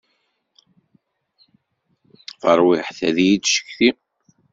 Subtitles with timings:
[2.41, 3.89] Tarwiḥt ad yi-d-tcetki.